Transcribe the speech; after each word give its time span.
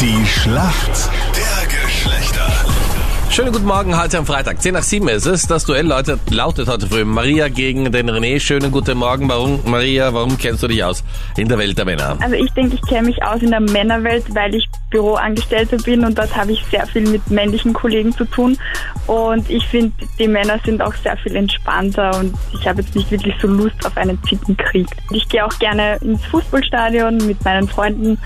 Die 0.00 0.24
Schlacht 0.24 1.10
der 1.36 1.66
Geschlechter. 1.68 2.46
Schönen 3.28 3.52
guten 3.52 3.66
Morgen, 3.66 4.00
heute 4.00 4.16
am 4.16 4.24
Freitag. 4.24 4.62
10 4.62 4.72
nach 4.72 4.82
7 4.82 5.06
ist 5.08 5.26
es. 5.26 5.46
Das 5.46 5.66
Duell 5.66 5.86
lautet, 5.86 6.30
lautet 6.30 6.68
heute 6.68 6.86
früh 6.86 7.04
Maria 7.04 7.48
gegen 7.48 7.92
den 7.92 8.08
René. 8.08 8.40
Schönen 8.40 8.72
guten 8.72 8.96
Morgen. 8.96 9.28
Warum, 9.28 9.60
Maria, 9.66 10.14
warum 10.14 10.38
kennst 10.38 10.62
du 10.62 10.68
dich 10.68 10.82
aus 10.82 11.04
in 11.36 11.48
der 11.48 11.58
Welt 11.58 11.76
der 11.76 11.84
Männer? 11.84 12.16
Also 12.22 12.34
ich 12.34 12.50
denke, 12.52 12.76
ich 12.76 12.82
kenne 12.88 13.08
mich 13.08 13.22
aus 13.22 13.42
in 13.42 13.50
der 13.50 13.60
Männerwelt, 13.60 14.24
weil 14.34 14.54
ich 14.54 14.66
Büroangestellte 14.88 15.76
bin 15.76 16.02
und 16.02 16.16
dort 16.16 16.34
habe 16.34 16.52
ich 16.52 16.64
sehr 16.70 16.86
viel 16.86 17.06
mit 17.06 17.30
männlichen 17.30 17.74
Kollegen 17.74 18.12
zu 18.12 18.24
tun. 18.24 18.56
Und 19.06 19.50
ich 19.50 19.66
finde, 19.66 19.92
die 20.18 20.28
Männer 20.28 20.58
sind 20.64 20.80
auch 20.80 20.94
sehr 20.94 21.18
viel 21.18 21.36
entspannter 21.36 22.18
und 22.18 22.34
ich 22.58 22.66
habe 22.66 22.80
jetzt 22.80 22.96
nicht 22.96 23.10
wirklich 23.10 23.34
so 23.38 23.48
Lust 23.48 23.84
auf 23.84 23.94
einen 23.98 24.18
Zickenkrieg. 24.24 24.88
Ich 25.10 25.28
gehe 25.28 25.44
auch 25.44 25.58
gerne 25.58 25.96
ins 25.96 26.24
Fußballstadion 26.24 27.18
mit 27.26 27.44
meinen 27.44 27.68
Freunden 27.68 28.18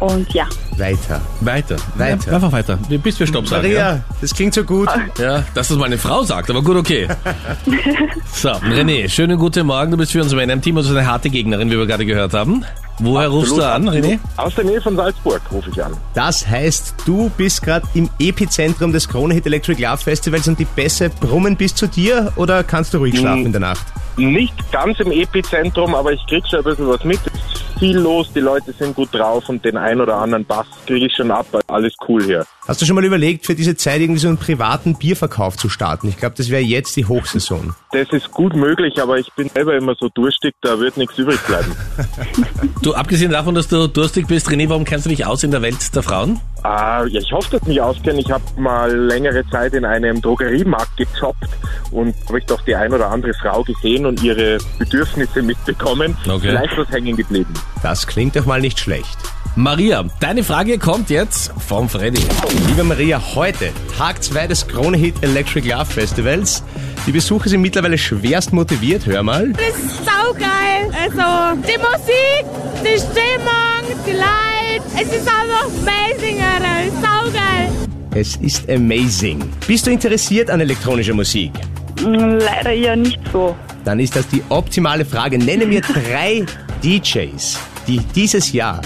und 0.00 0.32
ja. 0.32 0.46
Weiter. 0.76 1.20
Weiter. 1.40 1.76
Weiter. 1.94 2.26
Ja, 2.28 2.34
einfach 2.34 2.52
weiter. 2.52 2.78
Bis 2.88 3.20
wir 3.20 3.26
Stopp 3.26 3.46
sagen. 3.46 3.62
Maria, 3.62 4.02
das 4.20 4.34
klingt 4.34 4.54
so 4.54 4.64
gut. 4.64 4.88
Ja? 5.18 5.24
ja, 5.38 5.44
dass 5.54 5.68
das 5.68 5.76
mal 5.76 5.84
eine 5.84 5.98
Frau 5.98 6.22
sagt, 6.22 6.50
aber 6.50 6.62
gut, 6.62 6.76
okay. 6.76 7.06
so, 8.32 8.48
René, 8.48 9.08
schönen 9.08 9.38
guten 9.38 9.66
Morgen. 9.66 9.90
Du 9.90 9.96
bist 9.96 10.12
für 10.12 10.22
uns 10.22 10.34
Männer 10.34 10.54
im 10.54 10.62
Team 10.62 10.74
bist 10.74 10.90
eine 10.90 11.06
harte 11.06 11.30
Gegnerin, 11.30 11.70
wie 11.70 11.78
wir 11.78 11.86
gerade 11.86 12.06
gehört 12.06 12.32
haben. 12.32 12.64
Woher 12.98 13.28
rufst 13.28 13.56
du 13.56 13.62
an, 13.62 13.88
René? 13.88 14.18
Aus 14.36 14.54
der 14.54 14.64
Nähe 14.64 14.80
von 14.80 14.94
Salzburg 14.94 15.40
rufe 15.50 15.70
ich 15.70 15.82
an. 15.82 15.96
Das 16.14 16.46
heißt, 16.46 16.94
du 17.06 17.30
bist 17.36 17.62
gerade 17.62 17.86
im 17.94 18.10
Epizentrum 18.18 18.92
des 18.92 19.08
Krone 19.08 19.34
Hit 19.34 19.46
Electric 19.46 19.82
Love 19.82 19.98
Festivals 19.98 20.48
und 20.48 20.58
die 20.58 20.66
Bässe 20.66 21.08
brummen 21.08 21.56
bis 21.56 21.74
zu 21.74 21.86
dir 21.86 22.32
oder 22.36 22.62
kannst 22.62 22.92
du 22.92 22.98
ruhig 22.98 23.18
schlafen 23.18 23.46
in 23.46 23.52
der 23.52 23.60
Nacht? 23.60 23.86
Nicht 24.16 24.54
ganz 24.70 25.00
im 25.00 25.12
Epizentrum, 25.12 25.94
aber 25.94 26.12
ich 26.12 26.20
krieg 26.26 26.44
schon 26.46 26.58
ein 26.58 26.64
bisschen 26.64 26.88
was 26.88 27.02
mit. 27.04 27.20
Viel 27.80 27.96
los, 27.96 28.30
die 28.34 28.40
Leute 28.40 28.74
sind 28.78 28.94
gut 28.94 29.08
drauf 29.10 29.48
und 29.48 29.64
den 29.64 29.78
ein 29.78 30.02
oder 30.02 30.16
anderen 30.16 30.44
Bass 30.44 30.66
kriege 30.86 31.06
ich 31.06 31.14
schon 31.16 31.30
ab. 31.30 31.46
Alles 31.66 31.94
cool 32.06 32.22
hier. 32.22 32.44
Hast 32.68 32.82
du 32.82 32.84
schon 32.84 32.94
mal 32.94 33.04
überlegt, 33.06 33.46
für 33.46 33.54
diese 33.54 33.74
Zeit 33.74 34.02
irgendwie 34.02 34.20
so 34.20 34.28
einen 34.28 34.36
privaten 34.36 34.96
Bierverkauf 34.96 35.56
zu 35.56 35.70
starten? 35.70 36.06
Ich 36.06 36.18
glaube, 36.18 36.34
das 36.36 36.50
wäre 36.50 36.60
jetzt 36.60 36.94
die 36.96 37.06
Hochsaison. 37.06 37.74
Das 37.92 38.06
ist 38.10 38.30
gut 38.32 38.54
möglich, 38.54 39.00
aber 39.00 39.18
ich 39.18 39.32
bin 39.32 39.48
selber 39.48 39.74
immer 39.76 39.94
so 39.98 40.10
durstig, 40.10 40.54
da 40.60 40.78
wird 40.78 40.98
nichts 40.98 41.16
übrig 41.16 41.40
bleiben. 41.40 41.74
Du, 42.82 42.94
abgesehen 42.94 43.30
davon, 43.30 43.54
dass 43.54 43.68
du 43.68 43.88
durstig 43.88 44.26
bist, 44.26 44.48
René, 44.48 44.68
warum 44.70 44.86
kennst 44.86 45.04
du 45.04 45.10
dich 45.10 45.26
aus 45.26 45.42
in 45.42 45.50
der 45.50 45.60
Welt 45.60 45.94
der 45.94 46.02
Frauen? 46.02 46.40
Ah, 46.62 47.04
ja, 47.06 47.20
ich 47.20 47.32
hoffe, 47.32 47.52
dass 47.52 47.62
ich 47.62 47.68
mich 47.68 47.80
auskenne. 47.80 48.20
Ich 48.20 48.30
habe 48.30 48.42
mal 48.56 48.94
längere 48.94 49.48
Zeit 49.50 49.72
in 49.74 49.84
einem 49.84 50.20
Drogeriemarkt 50.20 50.96
gejobbt 50.96 51.48
und 51.90 52.14
habe 52.28 52.38
ich 52.38 52.46
doch 52.46 52.60
die 52.62 52.74
ein 52.74 52.92
oder 52.92 53.10
andere 53.10 53.32
Frau 53.34 53.62
gesehen 53.62 54.04
und 54.06 54.22
ihre 54.22 54.58
Bedürfnisse 54.78 55.42
mitbekommen. 55.42 56.16
Okay. 56.26 56.48
Vielleicht 56.48 56.76
was 56.76 56.88
hängen 56.90 57.16
geblieben. 57.16 57.52
Das 57.82 58.06
klingt 58.06 58.36
doch 58.36 58.44
mal 58.44 58.60
nicht 58.60 58.78
schlecht. 58.78 59.18
Maria, 59.56 60.04
deine 60.20 60.44
Frage 60.44 60.78
kommt 60.78 61.10
jetzt 61.10 61.52
vom 61.58 61.88
Freddy. 61.88 62.22
Liebe 62.68 62.84
Maria, 62.84 63.20
heute, 63.34 63.70
Tag 63.96 64.22
2 64.22 64.46
des 64.46 64.68
Krone 64.68 64.96
Hit 64.96 65.16
Electric 65.22 65.68
Love 65.68 65.86
Festivals. 65.86 66.62
Die 67.06 67.12
Besucher 67.12 67.48
sind 67.48 67.60
mittlerweile 67.60 67.98
schwerst 67.98 68.52
motiviert, 68.52 69.06
hör 69.06 69.22
mal. 69.22 69.52
Das 69.52 69.76
ist 69.76 70.04
saugeil. 70.04 70.90
Also 71.02 71.60
die 71.62 71.78
Musik, 71.78 72.44
die 72.84 72.98
Stimmung, 72.98 74.04
die 74.06 74.12
Leute. 74.72 74.84
Es 74.94 75.08
ist 75.16 75.28
einfach 75.28 75.66
amazing, 75.82 76.38
Alter. 76.40 76.90
Saugeil. 77.00 77.68
Es 78.14 78.36
ist 78.36 78.68
amazing. 78.70 79.40
Bist 79.66 79.86
du 79.86 79.90
interessiert 79.90 80.50
an 80.50 80.60
elektronischer 80.60 81.14
Musik? 81.14 81.52
Mm, 82.02 82.38
Leider 82.38 82.72
eher 82.72 82.96
nicht 82.96 83.20
so. 83.32 83.54
Dann 83.84 84.00
ist 84.00 84.16
das 84.16 84.26
die 84.28 84.42
optimale 84.48 85.04
Frage. 85.04 85.38
Nenne 85.38 85.66
mir 85.66 85.80
drei 86.10 86.44
DJs, 86.82 87.58
die 87.86 87.98
dieses 88.14 88.52
Jahr 88.52 88.80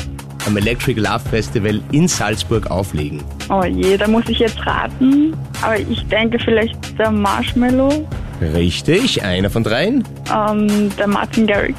am 0.47 0.57
Electric 0.59 1.01
Love 1.01 1.21
Festival 1.31 1.81
in 1.93 2.07
Salzburg 2.07 2.71
auflegen. 2.71 3.23
Oh 3.49 3.65
je, 3.65 3.97
da 3.97 4.07
muss 4.07 4.25
ich 4.29 4.39
jetzt 4.41 4.59
raten. 4.67 5.35
Aber 5.63 5.79
ich 5.79 6.05
denke 6.09 6.39
vielleicht 6.39 6.77
der 6.99 7.11
Marshmallow, 7.11 8.07
Richtig, 8.55 9.23
einer 9.23 9.49
von 9.49 9.63
dreien. 9.65 10.05
ähm, 10.31 10.91
der 10.99 11.07
Martin 11.07 11.47
Garrix. 11.47 11.79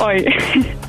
Oi. 0.00 0.24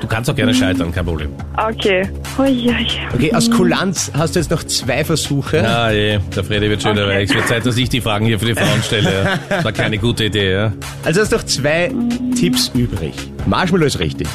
Du 0.00 0.06
kannst 0.06 0.28
auch 0.30 0.34
gerne 0.34 0.54
scheitern, 0.54 0.92
kein 0.92 1.04
Problem. 1.04 1.30
Okay. 1.56 2.08
Oi, 2.38 2.68
oi. 2.68 2.86
Okay, 3.14 3.32
aus 3.34 3.50
Kulanz 3.50 4.10
hast 4.16 4.34
du 4.34 4.40
jetzt 4.40 4.50
noch 4.50 4.62
zwei 4.64 5.04
Versuche. 5.04 5.66
Ah 5.68 5.90
je, 5.90 6.18
der 6.34 6.44
Freddy 6.44 6.68
wird 6.68 6.82
schon 6.82 6.96
dabei. 6.96 7.22
Es 7.22 7.34
wird 7.34 7.46
Zeit, 7.48 7.64
dass 7.64 7.76
ich 7.76 7.88
die 7.88 8.00
Fragen 8.00 8.26
hier 8.26 8.38
für 8.38 8.46
die 8.46 8.54
Frauen 8.54 8.82
stelle. 8.82 9.12
Ja. 9.24 9.38
Das 9.48 9.64
war 9.64 9.72
keine 9.72 9.98
gute 9.98 10.24
Idee, 10.24 10.52
ja. 10.52 10.72
Also 11.04 11.20
hast 11.20 11.32
du 11.32 11.36
noch 11.36 11.44
zwei 11.44 11.90
Tipps 12.38 12.70
übrig. 12.74 13.14
Marshmallow 13.46 13.86
ist 13.86 13.98
richtig. 14.00 14.26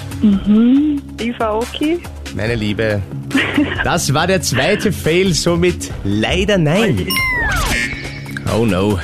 Eva 1.20 1.54
Oki. 1.54 2.00
Meine 2.36 2.56
Liebe, 2.56 3.02
das 3.84 4.14
war 4.14 4.28
der 4.28 4.42
zweite 4.42 4.92
Fail, 4.92 5.34
somit 5.34 5.92
leider 6.04 6.58
nein. 6.58 7.08
Oh 8.56 8.66
no. 8.66 9.00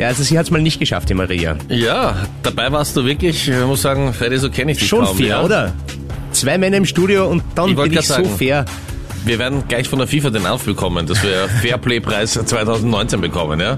Ja, 0.00 0.06
also 0.08 0.22
sie 0.22 0.38
hat 0.38 0.46
es 0.46 0.50
mal 0.50 0.62
nicht 0.62 0.78
geschafft, 0.78 1.10
die 1.10 1.14
Maria. 1.14 1.56
Ja, 1.68 2.16
dabei 2.42 2.72
warst 2.72 2.96
du 2.96 3.04
wirklich, 3.04 3.46
ich 3.50 3.66
muss 3.66 3.82
sagen, 3.82 4.14
Freddy, 4.14 4.38
so 4.38 4.48
kenne 4.48 4.72
ich 4.72 4.78
dich 4.78 4.88
Schon 4.88 5.04
kaum. 5.04 5.14
fair, 5.14 5.26
ja. 5.26 5.42
oder? 5.42 5.72
Zwei 6.32 6.56
Männer 6.56 6.78
im 6.78 6.86
Studio 6.86 7.28
und 7.28 7.42
dann 7.54 7.68
Ich 7.68 7.76
bin 7.76 7.92
ich 7.92 8.00
so 8.06 8.14
sagen. 8.14 8.30
fair. 8.38 8.64
Wir 9.26 9.38
werden 9.38 9.62
gleich 9.68 9.86
von 9.90 9.98
der 9.98 10.08
FIFA 10.08 10.30
den 10.30 10.46
Anruf 10.46 10.64
bekommen, 10.64 11.06
dass 11.06 11.22
wir 11.22 11.46
Fairplay-Preis 11.60 12.32
2019 12.46 13.20
bekommen, 13.20 13.60
ja. 13.60 13.76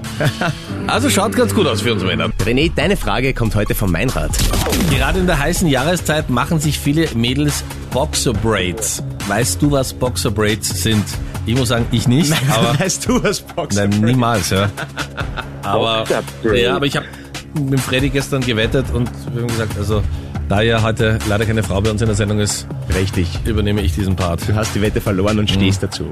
Also 0.87 1.09
schaut 1.09 1.35
ganz 1.35 1.53
gut 1.53 1.67
aus 1.67 1.81
für 1.81 1.91
uns 1.91 2.03
Männer. 2.03 2.29
René, 2.45 2.69
deine 2.75 2.97
Frage 2.97 3.33
kommt 3.33 3.55
heute 3.55 3.73
von 3.73 3.89
Meinrad. 3.89 4.31
Gerade 4.89 5.19
in 5.19 5.27
der 5.27 5.39
heißen 5.39 5.67
Jahreszeit 5.67 6.29
machen 6.29 6.59
sich 6.59 6.77
viele 6.77 7.07
Mädels 7.15 7.63
Boxer 7.91 8.33
Braids. 8.33 9.01
Weißt 9.27 9.61
du, 9.61 9.71
was 9.71 9.93
Boxer 9.93 10.29
Braids 10.29 10.83
sind? 10.83 11.05
Ich 11.45 11.55
muss 11.55 11.69
sagen, 11.69 11.85
ich 11.91 12.07
nicht, 12.07 12.33
aber 12.49 12.77
weißt 12.79 13.07
du, 13.07 13.23
was 13.23 13.39
Boxer 13.39 13.87
nein, 13.87 14.01
niemals, 14.01 14.49
ja. 14.49 14.69
Aber, 15.63 16.05
ja, 16.53 16.75
aber 16.75 16.85
ich 16.85 16.97
habe 16.97 17.05
mit 17.53 17.79
Freddy 17.79 18.09
gestern 18.09 18.41
gewettet 18.41 18.87
und 18.93 19.09
wir 19.33 19.41
haben 19.41 19.47
gesagt, 19.47 19.77
also 19.77 20.03
da 20.49 20.61
ja 20.61 20.81
heute 20.81 21.17
leider 21.27 21.45
keine 21.45 21.63
Frau 21.63 21.81
bei 21.81 21.89
uns 21.89 22.01
in 22.01 22.07
der 22.07 22.15
Sendung 22.15 22.39
ist, 22.39 22.67
Richtig. 22.95 23.27
übernehme 23.45 23.81
ich 23.81 23.93
diesen 23.95 24.15
Part. 24.15 24.47
Du 24.47 24.55
hast 24.55 24.75
die 24.75 24.81
Wette 24.81 25.01
verloren 25.01 25.39
und 25.39 25.49
stehst 25.49 25.81
dazu. 25.83 26.05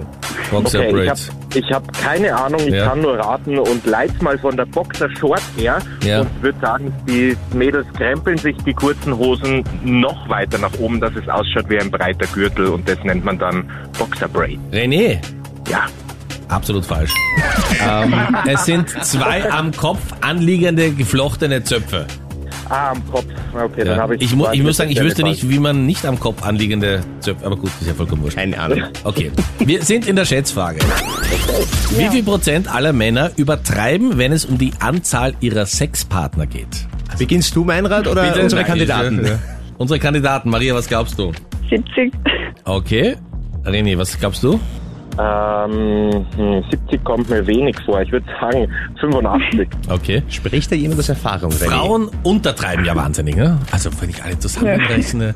Boxer 0.49 0.79
Okay, 0.79 0.87
ich 0.87 0.93
habe 0.93 1.05
Braids. 1.05 1.31
ich 1.55 1.71
hab 1.71 1.93
keine 2.01 2.35
Ahnung, 2.35 2.61
ich 2.65 2.73
Ja. 2.73 2.87
kann 2.87 3.01
nur 3.01 3.17
raten 3.17 3.57
und 3.59 3.85
leit's 3.85 4.21
mal 4.21 4.37
von 4.39 4.55
der 4.57 4.65
Boxer-Short 4.65 5.41
her 5.57 5.79
Ja. 6.03 6.21
und 6.21 6.41
würde 6.41 6.59
sagen, 6.59 6.93
die 7.07 7.35
Mädels 7.53 7.85
krempeln 7.95 8.37
sich 8.37 8.55
die 8.65 8.73
kurzen 8.73 9.15
Hosen 9.17 9.63
noch 9.83 10.27
weiter 10.29 10.57
nach 10.57 10.73
oben, 10.79 10.99
dass 10.99 11.11
es 11.15 11.27
ausschaut 11.29 11.69
wie 11.69 11.79
ein 11.79 11.91
breiter 11.91 12.25
Gürtel 12.33 12.67
und 12.67 12.87
das 12.87 12.97
nennt 13.03 13.23
man 13.25 13.37
dann 13.37 13.69
Boxer-Braid. 13.99 14.59
René, 14.71 15.19
Ja, 15.69 15.85
absolut 16.49 16.85
falsch. 16.85 17.13
ähm, 17.87 18.13
es 18.47 18.65
sind 18.65 18.89
zwei 19.05 19.49
am 19.51 19.71
Kopf 19.71 19.99
anliegende 20.21 20.91
geflochtene 20.91 21.63
Zöpfe. 21.63 22.07
Ah, 22.71 22.91
am 22.91 23.11
Kopf. 23.11 23.25
Okay, 23.53 23.83
dann 23.83 23.87
Ja. 23.97 23.97
habe 23.97 24.15
ich... 24.15 24.21
Ich, 24.21 24.35
mu 24.35 24.47
ich 24.51 24.63
muss 24.63 24.77
sagen, 24.77 24.89
ich 24.91 25.01
wüsste 25.01 25.23
nicht, 25.23 25.49
wie 25.49 25.59
man 25.59 25.85
nicht 25.85 26.05
am 26.05 26.19
Kopf 26.19 26.41
anliegende 26.43 27.01
Zöpfe, 27.19 27.45
aber 27.45 27.57
gut, 27.57 27.69
ist 27.79 27.87
ja 27.87 27.93
vollkommen 27.93 28.23
wurscht. 28.23 28.37
Keine 28.37 28.57
Ahnung. 28.59 28.83
Okay, 29.03 29.31
wir 29.59 29.83
sind 29.83 30.07
in 30.07 30.15
der 30.15 30.25
Schätzfrage. 30.25 30.79
Wie 31.97 32.07
viel 32.07 32.23
Prozent 32.23 32.73
aller 32.73 32.93
Männer 32.93 33.31
übertreiben, 33.35 34.17
wenn 34.17 34.31
es 34.31 34.45
um 34.45 34.57
die 34.57 34.71
Anzahl 34.79 35.33
ihrer 35.41 35.65
Sexpartner 35.65 36.47
geht? 36.47 36.87
Beginnst 37.17 37.55
du, 37.55 37.63
Meinrad, 37.63 38.07
oder 38.07 38.23
Bitte? 38.23 38.41
unsere 38.43 38.61
Nein, 38.61 38.69
Kandidaten? 38.69 39.25
ja. 39.25 39.39
Unsere 39.77 39.99
Kandidaten. 39.99 40.49
Maria, 40.49 40.73
was 40.75 40.87
glaubst 40.87 41.17
du? 41.19 41.31
70. 41.69 42.11
Okay. 42.65 43.15
René, 43.65 43.97
was 43.97 44.17
glaubst 44.19 44.43
du? 44.43 44.59
Ähm, 45.21 46.25
hm, 46.35 46.63
70 46.69 47.03
kommt 47.03 47.29
mir 47.29 47.45
wenig 47.45 47.75
vor. 47.85 48.01
Ich 48.01 48.11
würde 48.11 48.25
sagen 48.39 48.67
85. 48.99 49.67
Okay. 49.89 50.23
Spricht 50.29 50.71
da 50.71 50.75
jemand 50.75 50.99
aus 50.99 51.09
Erfahrung, 51.09 51.51
René? 51.51 51.69
Frauen 51.69 52.09
untertreiben 52.23 52.85
ja 52.85 52.95
wahnsinnig, 52.95 53.35
ne? 53.35 53.59
Also 53.71 53.89
wenn 53.99 54.09
ich 54.09 54.23
alle 54.23 54.39
zusammenrechne, 54.39 55.35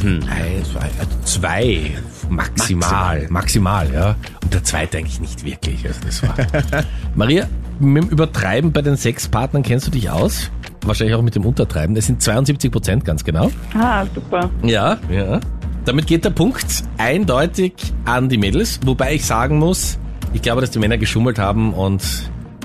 hm, 0.00 0.20
eins, 0.30 0.72
zwei, 0.72 0.80
also 0.98 1.16
zwei 1.24 1.90
maximal, 2.28 3.26
maximal, 3.28 3.92
ja. 3.92 4.16
Und 4.42 4.54
der 4.54 4.64
zweite 4.64 4.98
eigentlich 4.98 5.20
nicht 5.20 5.44
wirklich. 5.44 5.86
Also 5.86 6.00
das 6.06 6.22
war. 6.22 6.34
Maria, 7.14 7.46
mit 7.78 8.04
dem 8.04 8.10
Übertreiben 8.10 8.72
bei 8.72 8.82
den 8.82 8.96
Sexpartnern 8.96 9.62
kennst 9.62 9.86
du 9.86 9.90
dich 9.90 10.08
aus? 10.10 10.50
Wahrscheinlich 10.84 11.14
auch 11.14 11.22
mit 11.22 11.34
dem 11.34 11.44
Untertreiben. 11.44 11.94
Das 11.94 12.06
sind 12.06 12.22
72 12.22 12.70
Prozent, 12.70 13.04
ganz 13.04 13.22
genau. 13.24 13.50
Ah, 13.74 14.04
super. 14.14 14.48
Ja, 14.62 14.96
ja. 15.10 15.40
Damit 15.84 16.06
geht 16.06 16.24
der 16.24 16.30
Punkt 16.30 16.66
eindeutig 16.98 17.72
an 18.04 18.28
die 18.28 18.36
Mädels, 18.38 18.80
wobei 18.84 19.14
ich 19.14 19.24
sagen 19.24 19.58
muss, 19.58 19.98
ich 20.32 20.42
glaube, 20.42 20.60
dass 20.60 20.70
die 20.70 20.78
Männer 20.78 20.98
geschummelt 20.98 21.38
haben 21.38 21.72
und 21.74 22.02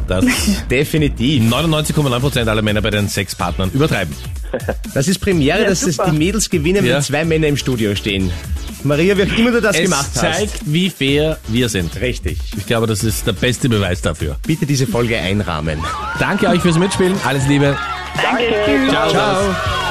dass 0.07 0.25
Definitiv. 0.69 1.41
99,9% 1.51 2.47
aller 2.47 2.61
Männer 2.61 2.81
bei 2.81 2.91
den 2.91 3.07
Sexpartnern 3.09 3.71
übertreiben. 3.73 4.13
Das 4.93 5.07
ist 5.07 5.19
Premiere, 5.19 5.63
Ja, 5.63 5.67
dass 5.69 5.83
es 5.83 5.97
die 5.97 6.11
Mädels 6.11 6.49
gewinnen, 6.49 6.85
Ja. 6.85 6.95
wenn 6.95 7.01
zwei 7.01 7.25
Männer 7.25 7.47
im 7.47 7.57
Studio 7.57 7.95
stehen. 7.95 8.29
Maria, 8.83 9.17
wie 9.17 9.23
auch 9.23 9.37
immer 9.37 9.51
du 9.51 9.61
das 9.61 9.75
Es 9.77 9.83
gemacht 9.83 10.13
zeigt, 10.13 10.53
hast. 10.53 10.71
wie 10.71 10.89
fair 10.91 11.39
wir 11.47 11.67
sind. 11.69 11.99
Richtig. 11.99 12.37
Ich 12.55 12.67
glaube, 12.67 12.85
das 12.85 13.03
ist 13.03 13.25
der 13.25 13.33
beste 13.33 13.67
Beweis 13.67 14.01
dafür. 14.01 14.35
Bitte 14.45 14.67
diese 14.67 14.85
Folge 14.85 15.17
einrahmen. 15.17 15.79
Danke 16.19 16.47
euch 16.49 16.61
fürs 16.61 16.77
Mitspielen. 16.77 17.15
Alles 17.25 17.47
Liebe. 17.47 17.75
Danke. 18.21 18.43
Tschüss. 18.65 18.91
Ciao. 18.91 19.09
Ciao. 19.09 19.84